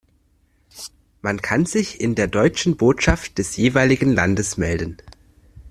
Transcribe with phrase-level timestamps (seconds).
[1.21, 4.97] Man kann sich in der deutschen Botschaft des jeweiligen Landes melden.